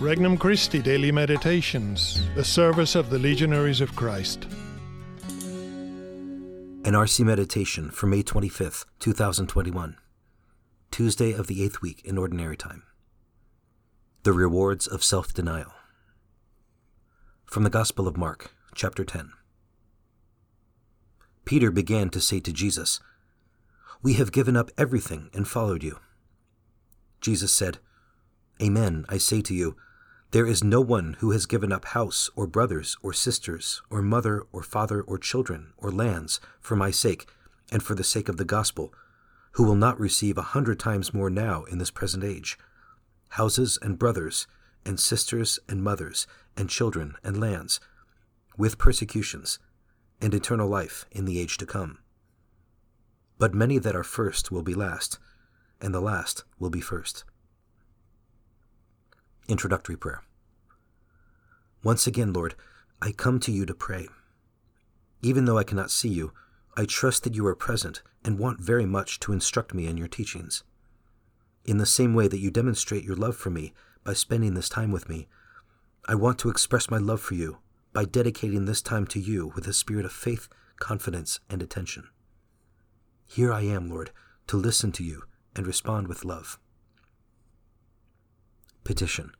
[0.00, 4.44] Regnum Christi Daily Meditations, the service of the Legionaries of Christ.
[6.84, 9.96] An RC Meditation for May 25th, 2021,
[10.92, 12.84] Tuesday of the eighth week in Ordinary Time.
[14.22, 15.72] The Rewards of Self Denial.
[17.44, 19.32] From the Gospel of Mark, chapter 10.
[21.44, 23.00] Peter began to say to Jesus,
[24.00, 25.98] We have given up everything and followed you.
[27.20, 27.78] Jesus said,
[28.62, 29.76] Amen, I say to you,
[30.30, 34.44] there is no one who has given up house, or brothers, or sisters, or mother,
[34.52, 37.26] or father, or children, or lands, for my sake,
[37.72, 38.92] and for the sake of the gospel,
[39.52, 42.58] who will not receive a hundred times more now in this present age
[43.32, 44.46] houses, and brothers,
[44.86, 47.78] and sisters, and mothers, and children, and lands,
[48.56, 49.58] with persecutions,
[50.20, 51.98] and eternal life in the age to come.
[53.38, 55.18] But many that are first will be last,
[55.80, 57.24] and the last will be first.
[59.48, 60.22] Introductory Prayer.
[61.82, 62.54] Once again, Lord,
[63.00, 64.08] I come to you to pray.
[65.22, 66.32] Even though I cannot see you,
[66.76, 70.06] I trust that you are present and want very much to instruct me in your
[70.06, 70.64] teachings.
[71.64, 73.72] In the same way that you demonstrate your love for me
[74.04, 75.28] by spending this time with me,
[76.06, 77.56] I want to express my love for you
[77.94, 82.04] by dedicating this time to you with a spirit of faith, confidence, and attention.
[83.24, 84.10] Here I am, Lord,
[84.48, 85.22] to listen to you
[85.56, 86.58] and respond with love.
[88.88, 89.32] Petition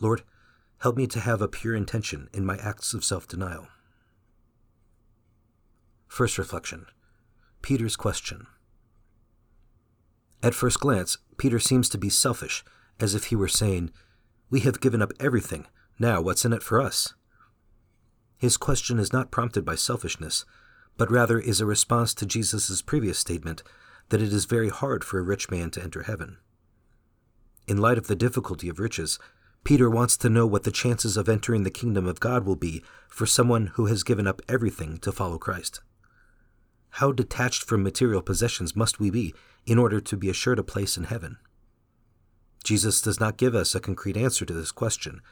[0.00, 0.22] Lord,
[0.78, 3.68] help me to have a pure intention in my acts of self denial.
[6.08, 6.86] First reflection
[7.60, 8.46] Peter's question.
[10.42, 12.64] At first glance, Peter seems to be selfish,
[12.98, 13.90] as if he were saying,
[14.48, 15.66] We have given up everything,
[15.98, 17.12] now what's in it for us?
[18.38, 20.46] His question is not prompted by selfishness,
[20.96, 23.62] but rather is a response to Jesus' previous statement
[24.08, 26.38] that it is very hard for a rich man to enter heaven.
[27.66, 29.18] In light of the difficulty of riches,
[29.64, 32.82] Peter wants to know what the chances of entering the kingdom of God will be
[33.08, 35.80] for someone who has given up everything to follow Christ.
[36.90, 40.98] How detached from material possessions must we be in order to be assured a place
[40.98, 41.38] in heaven?
[42.62, 45.22] Jesus does not give us a concrete answer to this question,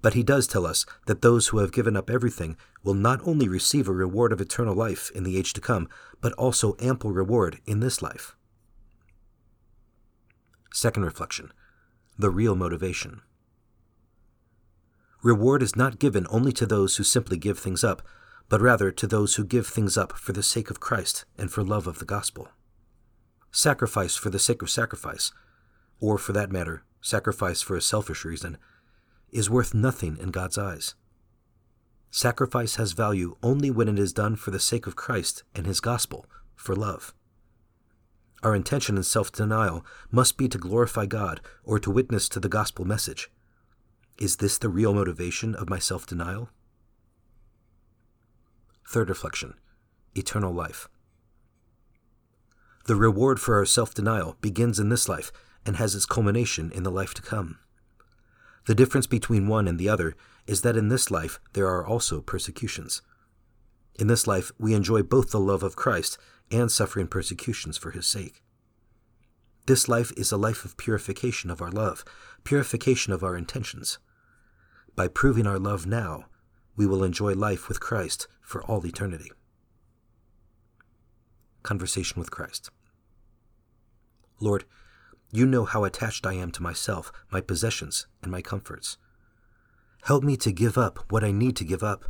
[0.00, 3.48] but he does tell us that those who have given up everything will not only
[3.48, 5.88] receive a reward of eternal life in the age to come,
[6.20, 8.34] but also ample reward in this life.
[10.72, 11.52] Second reflection
[12.22, 13.20] the real motivation.
[15.22, 18.00] Reward is not given only to those who simply give things up,
[18.48, 21.64] but rather to those who give things up for the sake of Christ and for
[21.64, 22.48] love of the gospel.
[23.50, 25.32] Sacrifice for the sake of sacrifice,
[26.00, 28.56] or for that matter, sacrifice for a selfish reason,
[29.30, 30.94] is worth nothing in God's eyes.
[32.10, 35.80] Sacrifice has value only when it is done for the sake of Christ and His
[35.80, 37.14] gospel, for love.
[38.42, 42.48] Our intention in self denial must be to glorify God or to witness to the
[42.48, 43.30] gospel message.
[44.18, 46.50] Is this the real motivation of my self denial?
[48.88, 49.54] Third reflection
[50.14, 50.88] Eternal life.
[52.86, 55.30] The reward for our self denial begins in this life
[55.64, 57.58] and has its culmination in the life to come.
[58.66, 60.14] The difference between one and the other
[60.46, 63.02] is that in this life there are also persecutions.
[63.98, 66.18] In this life we enjoy both the love of Christ
[66.52, 68.42] and suffering persecutions for his sake.
[69.66, 72.04] This life is a life of purification of our love,
[72.44, 73.98] purification of our intentions.
[74.94, 76.24] By proving our love now,
[76.76, 79.30] we will enjoy life with Christ for all eternity.
[81.62, 82.70] Conversation with Christ.
[84.40, 84.64] Lord,
[85.30, 88.98] you know how attached I am to myself, my possessions, and my comforts.
[90.02, 92.04] Help me to give up what I need to give up,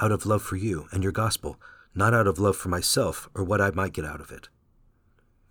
[0.00, 1.60] out of love for you and your gospel,
[1.94, 4.48] not out of love for myself or what I might get out of it.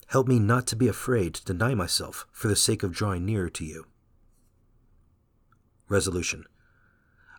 [0.07, 3.49] Help me not to be afraid to deny myself for the sake of drawing nearer
[3.49, 3.85] to you.
[5.87, 6.45] Resolution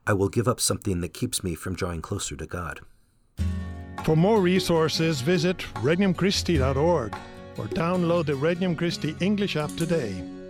[0.07, 2.81] I will give up something that keeps me from drawing closer to God.
[4.05, 7.15] For more resources, visit regnumchristi.org
[7.59, 10.42] or download the Regnum Christi English app today.